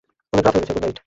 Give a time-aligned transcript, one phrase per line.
[0.33, 0.97] অনেক রাত হয়ে গেছে, গুড নাইট।